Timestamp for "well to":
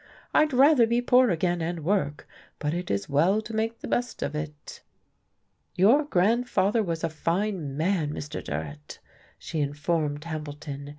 3.07-3.53